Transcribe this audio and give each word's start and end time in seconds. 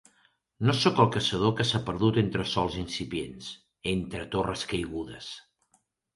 No 0.69 0.73
sóc 0.77 1.01
el 1.03 1.09
caçador 1.15 1.53
que 1.59 1.65
s'ha 1.71 1.81
perdut 1.89 2.17
entre 2.21 2.47
sols 2.53 2.79
incipients, 2.85 3.51
entre 3.93 4.27
torres 4.35 4.67
caigudes. 4.75 5.31